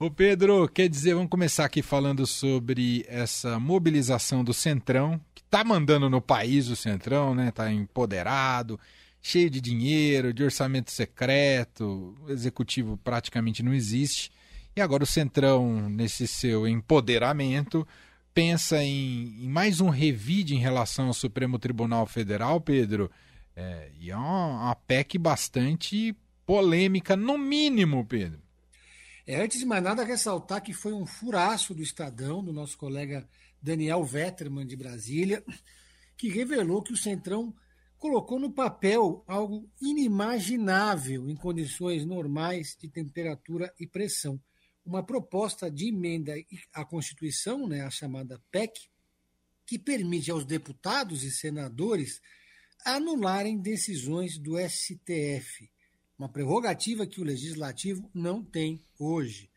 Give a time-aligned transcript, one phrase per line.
[0.00, 5.64] Ô Pedro, quer dizer, vamos começar aqui falando sobre essa mobilização do Centrão, que tá
[5.64, 7.50] mandando no país o Centrão, né?
[7.50, 8.78] Tá empoderado,
[9.20, 14.30] cheio de dinheiro, de orçamento secreto, o executivo praticamente não existe.
[14.76, 17.84] E agora o Centrão, nesse seu empoderamento,
[18.32, 23.10] pensa em, em mais um revide em relação ao Supremo Tribunal Federal, Pedro.
[23.56, 28.47] É, e é uma, uma PEC bastante polêmica, no mínimo, Pedro.
[29.30, 33.28] É, antes de mais nada, ressaltar que foi um furaço do Estadão, do nosso colega
[33.60, 35.44] Daniel Vetterman, de Brasília,
[36.16, 37.54] que revelou que o Centrão
[37.98, 44.40] colocou no papel algo inimaginável em condições normais de temperatura e pressão.
[44.82, 46.32] Uma proposta de emenda
[46.72, 48.88] à Constituição, né, a chamada PEC,
[49.66, 52.22] que permite aos deputados e senadores
[52.82, 55.68] anularem decisões do STF
[56.18, 59.48] uma prerrogativa que o legislativo não tem hoje.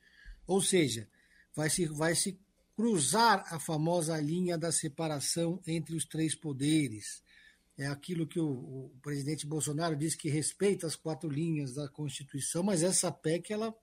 [0.46, 1.10] Ou seja,
[1.56, 2.40] vai se, vai se
[2.76, 7.24] cruzar a famosa linha da separação entre os três poderes.
[7.78, 12.62] É aquilo que o, o, presidente Bolsonaro diz que respeita as quatro linhas da Constituição,
[12.62, 13.74] mas essa PEC ela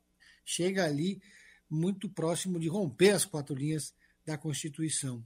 [0.45, 1.21] chega ali
[1.69, 3.93] muito próximo de romper as quatro linhas
[4.25, 5.25] da Constituição.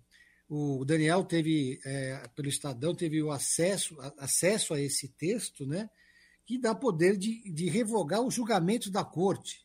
[0.48, 5.89] O Daniel teve, é, pelo Estadão, teve o acesso, acesso a esse texto, né?
[6.45, 9.65] Que dá poder de, de revogar os julgamentos da corte.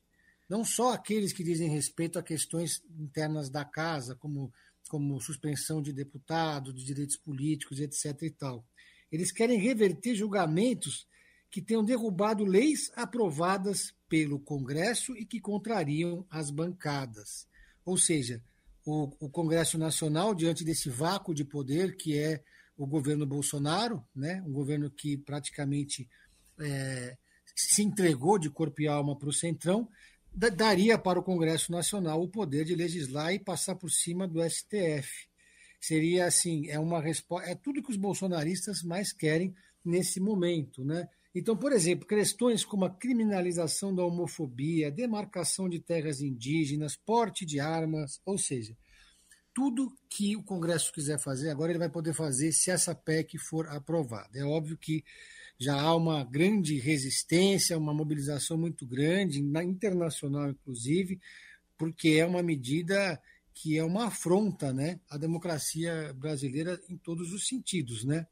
[0.50, 4.52] Não só aqueles que dizem respeito a questões internas da casa, como,
[4.90, 8.22] como suspensão de deputado, de direitos políticos, etc.
[8.24, 8.66] e tal.
[9.12, 11.08] Eles querem reverter julgamentos
[11.50, 17.48] que tenham derrubado leis aprovadas pelo Congresso e que contrariam as bancadas.
[17.86, 18.42] Ou seja,
[18.86, 22.44] o, o, Congresso Nacional, diante desse vácuo de poder que é
[22.78, 26.08] o governo Bolsonaro, né, um governo que praticamente
[26.60, 27.18] é,
[27.56, 29.88] se entregou de corpo e alma para o Centrão,
[30.34, 35.28] daria para o Congresso Nacional o poder de legislar e passar por cima do STF.
[35.80, 41.08] Seria assim, é uma resposta, é tudo que os bolsonaristas mais querem nesse momento, né?
[41.34, 47.60] Então, por exemplo, questões como a criminalização da homofobia, demarcação de terras indígenas, porte de
[47.60, 48.76] armas, ou seja,
[49.54, 53.68] tudo que o Congresso quiser fazer, agora ele vai poder fazer se essa PEC for
[53.68, 54.38] aprovada.
[54.38, 55.04] É óbvio que
[55.60, 61.20] já há uma grande resistência, uma mobilização muito grande, na internacional inclusive,
[61.78, 63.20] porque é uma medida
[63.54, 68.04] que é uma afronta né, à democracia brasileira em todos os sentidos.
[68.04, 68.28] Né?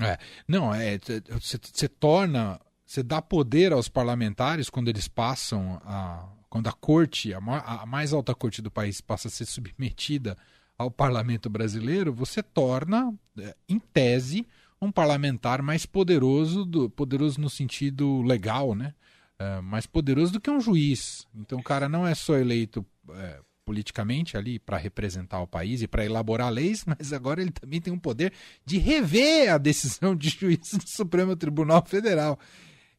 [0.00, 0.18] É,
[0.48, 0.98] não, é,
[1.30, 6.30] você torna, você dá poder aos parlamentares quando eles passam a.
[6.48, 10.38] Quando a corte, a, a mais alta corte do país passa a ser submetida
[10.78, 14.46] ao parlamento brasileiro, você torna, é, em tese,
[14.84, 18.94] um parlamentar mais poderoso, do, poderoso no sentido legal, né?
[19.38, 21.26] É, mais poderoso do que um juiz.
[21.34, 25.88] Então o cara não é só eleito é, politicamente ali para representar o país e
[25.88, 28.32] para elaborar leis, mas agora ele também tem um poder
[28.64, 32.38] de rever a decisão de juiz do Supremo Tribunal Federal.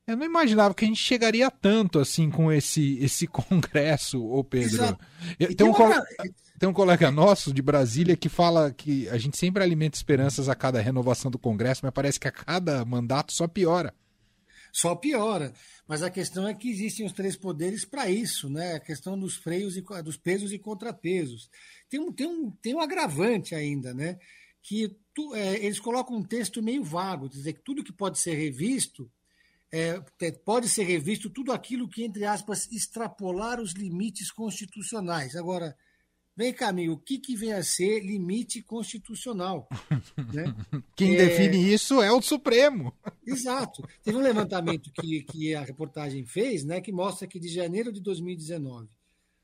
[0.07, 4.75] Eu não imaginava que a gente chegaria tanto assim com esse esse congresso, ô Pedro.
[4.75, 5.05] Exato.
[5.39, 6.05] Eu, tem, um, uma...
[6.59, 10.55] tem um colega nosso de Brasília que fala que a gente sempre alimenta esperanças a
[10.55, 13.93] cada renovação do Congresso, mas parece que a cada mandato só piora.
[14.71, 15.53] Só piora.
[15.87, 18.73] Mas a questão é que existem os três poderes para isso, né?
[18.73, 21.49] A questão dos freios e dos pesos e contrapesos.
[21.89, 24.19] Tem um, tem um, tem um agravante ainda, né?
[24.61, 28.35] Que tu, é, eles colocam um texto meio vago, dizer que tudo que pode ser
[28.35, 29.09] revisto
[29.75, 29.99] é,
[30.45, 35.35] pode ser revisto tudo aquilo que, entre aspas, extrapolar os limites constitucionais.
[35.35, 35.75] Agora,
[36.33, 39.67] vem cá, amigo, o que, que vem a ser limite constitucional?
[40.33, 40.55] né?
[40.95, 41.17] Quem é...
[41.17, 42.93] define isso é o Supremo.
[43.27, 43.85] Exato.
[44.01, 47.99] Teve um levantamento que, que a reportagem fez, né, que mostra que de janeiro de
[47.99, 48.87] 2019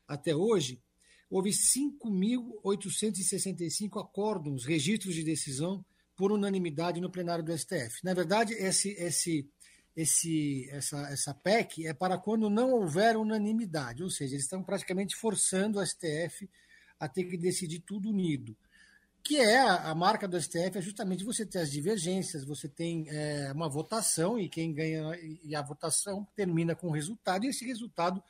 [0.08, 0.82] até hoje,
[1.30, 5.84] houve 5.865 acórdons, registros de decisão
[6.16, 8.00] por unanimidade no plenário do STF.
[8.04, 9.50] Na verdade, esse, esse
[9.96, 15.16] esse, essa, essa PEC é para quando não houver unanimidade, ou seja, eles estão praticamente
[15.16, 16.50] forçando o STF
[17.00, 18.56] a ter que decidir tudo unido.
[19.24, 23.52] Que é a, marca do STF, é justamente você ter as divergências, você tem é,
[23.54, 28.24] uma votação e quem ganha, e a votação termina com o resultado, e esse resultado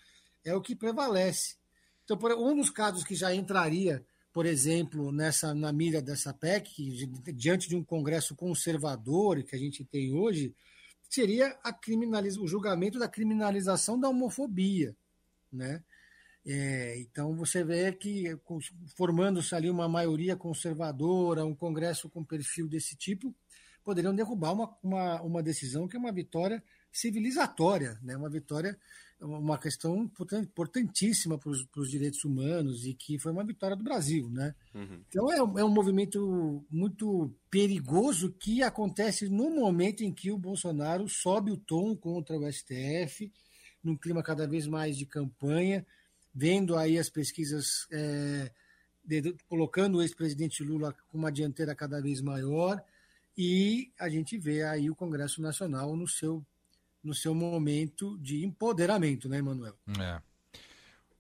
[0.44, 1.56] é o que prevalece.
[2.04, 7.08] Então, por, um dos casos que já entraria, por exemplo, nessa na mira dessa PEC,
[7.34, 10.54] diante de um Congresso conservador que a gente tem hoje,
[11.12, 14.96] seria a criminaliza, o julgamento da criminalização da homofobia.
[15.52, 15.84] Né?
[16.46, 18.40] É, então você vê que
[18.96, 23.36] formando-se ali uma maioria conservadora, um Congresso com perfil desse tipo,
[23.84, 28.16] poderiam derrubar uma, uma, uma decisão que é uma vitória civilizatória, né?
[28.16, 28.80] uma vitória
[29.22, 30.10] uma questão
[30.42, 34.56] importantíssima para os direitos humanos e que foi uma vitória do Brasil, né?
[34.74, 35.02] Uhum.
[35.08, 41.08] Então é, é, um movimento muito perigoso que acontece no momento em que o Bolsonaro
[41.08, 43.32] sobe o tom contra o STF,
[43.84, 45.86] num clima cada vez mais de campanha,
[46.34, 48.52] vendo aí as pesquisas é,
[49.06, 52.84] de, colocando o ex-presidente Lula com uma dianteira cada vez maior
[53.38, 56.46] e a gente vê aí o Congresso Nacional no seu
[57.04, 59.76] no seu momento de empoderamento, né, Emanuel?
[60.00, 60.22] É.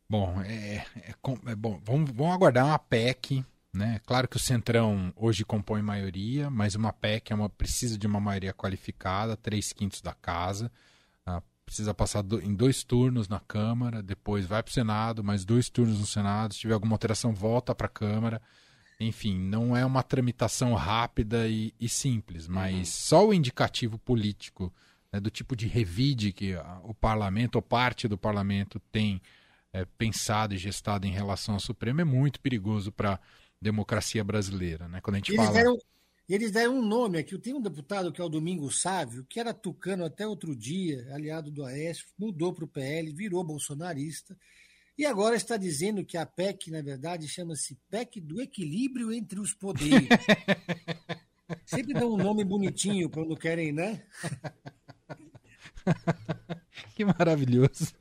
[0.10, 1.16] Bom, é, é,
[1.48, 4.01] é, bom vamos, vamos aguardar uma PEC, né?
[4.06, 8.19] Claro que o Centrão hoje compõe maioria, mas uma PEC é uma, precisa de uma
[8.19, 10.69] maioria qualificada, três quintos da casa,
[11.25, 15.45] ah, precisa passar do, em dois turnos na Câmara, depois vai para o Senado, mais
[15.45, 18.42] dois turnos no Senado, se tiver alguma alteração, volta para a Câmara.
[19.00, 22.86] Enfim, não é uma tramitação rápida e, e simples, mas uhum.
[22.86, 24.72] só o indicativo político
[25.12, 29.22] né, do tipo de revide que o parlamento ou parte do parlamento tem
[29.74, 33.19] é, pensado e gestado em relação ao Supremo é muito perigoso para a
[33.62, 34.88] democracia brasileira.
[34.88, 35.02] Né?
[35.02, 35.54] Quando a gente eles fala.
[35.54, 35.78] Deram,
[36.28, 37.38] eles deram um nome aqui.
[37.38, 41.52] Tem um deputado que é o Domingo Sávio, que era tucano até outro dia, aliado
[41.52, 44.38] do Aécio, mudou para o PL, virou bolsonarista.
[44.98, 49.54] E agora está dizendo que a PEC, na verdade, chama-se PEC do equilíbrio entre os
[49.54, 50.08] poderes.
[51.66, 54.04] Sempre dá um nome bonitinho quando querem, né?
[56.95, 57.94] que maravilhoso.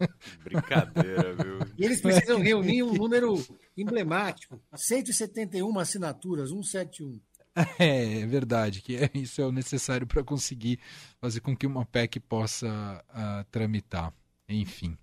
[0.45, 1.59] Brincadeira, viu?
[1.79, 3.35] E eles precisam reunir um número
[3.77, 7.21] emblemático: 171 assinaturas, 171.
[7.79, 10.79] É, é verdade, que é, isso é o necessário para conseguir
[11.21, 14.15] fazer com que uma PEC possa uh, tramitar.
[14.49, 14.97] Enfim.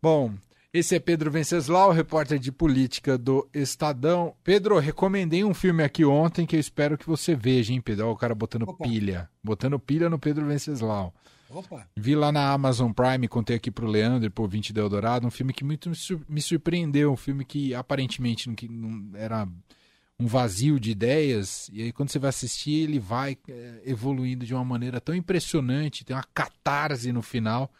[0.00, 0.32] Bom,
[0.72, 4.34] esse é Pedro Venceslau, repórter de política do Estadão.
[4.42, 8.06] Pedro, recomendei um filme aqui ontem que eu espero que você veja, hein, Pedro?
[8.06, 8.84] Olha o cara botando Opa.
[8.84, 9.28] pilha.
[9.44, 11.14] Botando pilha no Pedro Venceslau.
[11.52, 11.86] Opa.
[11.96, 15.52] Vi lá na Amazon Prime, contei aqui pro Leandro, por 20 de Eldorado, um filme
[15.52, 15.90] que muito
[16.28, 19.46] me surpreendeu, um filme que aparentemente não, não era
[20.18, 24.54] um vazio de ideias, e aí quando você vai assistir, ele vai é, evoluindo de
[24.54, 27.70] uma maneira tão impressionante, tem uma catarse no final.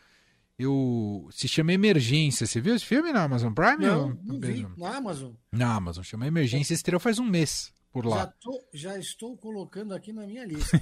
[0.59, 2.47] Eu se chama Emergência.
[2.47, 3.85] Você viu esse filme na Amazon Prime?
[3.85, 4.67] Não, não vi.
[4.77, 5.33] Na Amazon.
[5.51, 8.19] Na Amazon, chama Emergência, estreou faz um mês por lá.
[8.19, 10.81] Já, tô, já estou colocando aqui na minha lista.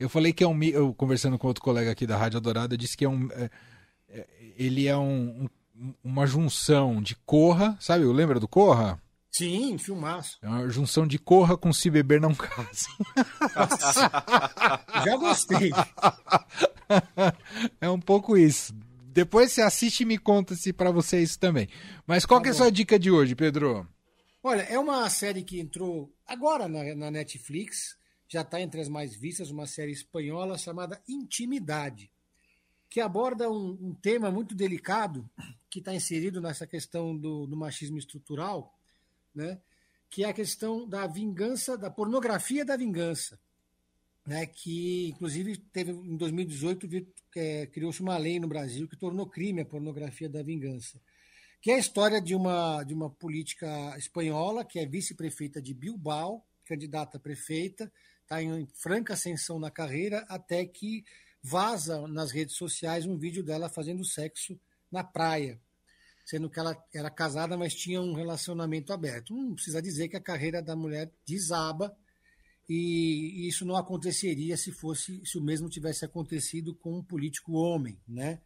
[0.00, 0.62] eu falei que é um.
[0.62, 3.28] Eu, conversando com outro colega aqui da Rádio Dourada, disse que é um.
[3.32, 3.50] É,
[4.08, 4.26] é,
[4.56, 8.04] ele é um, um, uma junção de Corra, sabe?
[8.04, 9.00] Lembra do Corra?
[9.30, 10.38] Sim, filmaço.
[10.42, 12.86] É uma junção de Corra com Se Beber Não Case.
[15.04, 15.70] já gostei.
[17.80, 18.74] é um pouco isso.
[19.06, 21.66] Depois você assiste e me conta se para você é isso também.
[22.06, 23.86] Mas qual tá que é a sua dica de hoje, Pedro?
[24.44, 27.96] Olha, é uma série que entrou agora na, na Netflix,
[28.26, 32.10] já está entre as mais vistas, uma série espanhola chamada Intimidade,
[32.90, 35.30] que aborda um, um tema muito delicado
[35.70, 38.76] que está inserido nessa questão do, do machismo estrutural,
[39.32, 39.60] né?
[40.10, 43.38] que é a questão da vingança, da pornografia da vingança,
[44.26, 44.44] né?
[44.44, 46.88] que inclusive teve em 2018
[47.36, 51.00] é, criou-se uma lei no Brasil que tornou crime a pornografia da vingança
[51.62, 56.44] que é a história de uma, de uma política espanhola, que é vice-prefeita de Bilbao,
[56.64, 57.90] candidata a prefeita,
[58.22, 61.04] está em franca ascensão na carreira, até que
[61.40, 64.58] vaza nas redes sociais um vídeo dela fazendo sexo
[64.90, 65.60] na praia,
[66.26, 69.32] sendo que ela era casada, mas tinha um relacionamento aberto.
[69.32, 71.96] Não precisa dizer que a carreira da mulher desaba,
[72.68, 78.00] e isso não aconteceria se fosse se o mesmo tivesse acontecido com um político homem,
[78.08, 78.40] né?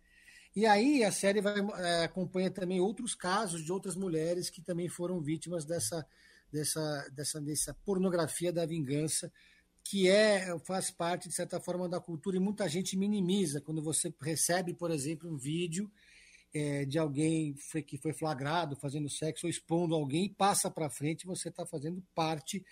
[0.56, 4.88] E aí a série vai, é, acompanha também outros casos de outras mulheres que também
[4.88, 6.06] foram vítimas dessa,
[6.50, 9.30] dessa, dessa, dessa pornografia da vingança,
[9.84, 14.12] que é faz parte, de certa forma, da cultura e muita gente minimiza quando você
[14.18, 15.92] recebe, por exemplo, um vídeo
[16.54, 17.54] é, de alguém
[17.86, 22.64] que foi flagrado fazendo sexo ou expondo alguém passa para frente, você está fazendo parte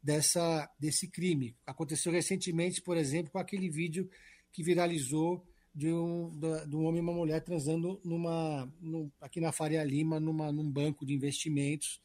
[0.00, 1.56] dessa, desse crime.
[1.66, 4.08] Aconteceu recentemente, por exemplo, com aquele vídeo
[4.52, 6.30] que viralizou de um,
[6.68, 8.72] de um homem e uma mulher transando numa,
[9.20, 12.00] aqui na Faria Lima, numa, num banco de investimentos.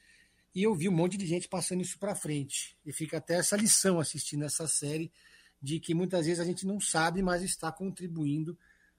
[0.56, 2.76] E eu vi um monte de gente passando isso para frente.
[2.84, 5.12] E fica até essa lição assistindo essa série
[5.62, 8.58] de que muitas vezes a gente não sabe, mas está contribuindo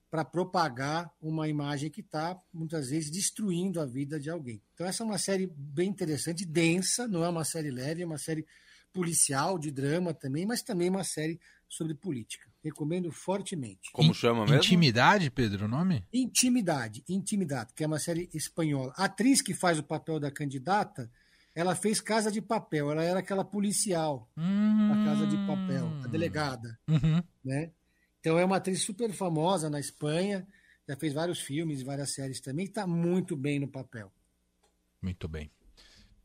[0.09, 4.61] para propagar uma imagem que está, muitas vezes, destruindo a vida de alguém.
[4.73, 8.17] Então, essa é uma série bem interessante, densa, não é uma série leve, é uma
[8.17, 8.45] série
[8.91, 11.39] policial, de drama também, mas também uma série
[11.71, 12.51] sobre política.
[12.61, 13.91] Recomendo fortemente.
[13.93, 14.57] Como chama mesmo?
[14.57, 16.05] Intimidade, Pedro, o nome?
[16.13, 18.93] Intimidade, Intimidade, que é uma série espanhola.
[18.97, 21.09] A atriz que faz o papel da candidata,
[21.55, 22.91] ela fez Casa de Papel.
[22.91, 24.89] Ela era aquela policial hum...
[24.89, 26.77] da Casa de Papel, a delegada.
[26.89, 27.23] Uhum.
[27.43, 27.71] Né?
[28.19, 30.45] Então é uma atriz super famosa na Espanha,
[30.85, 34.11] já fez vários filmes e várias séries também, está muito bem no papel.
[35.01, 35.49] Muito bem.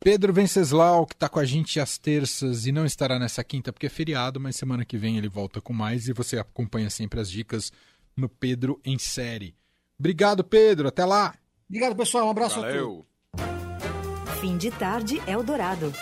[0.00, 3.87] Pedro Venceslau, que está com a gente às terças e não estará nessa quinta porque
[3.87, 7.31] é feriado, mas semana que vem ele volta com mais e você acompanha sempre as
[7.31, 7.73] dicas
[8.17, 9.55] no Pedro em Série.
[9.99, 10.88] Obrigado, Pedro.
[10.88, 11.35] Até lá.
[11.69, 12.26] Obrigado, pessoal.
[12.26, 13.07] Um abraço Valeu.
[13.35, 14.41] a todos.
[14.41, 15.93] Fim de tarde Eldorado.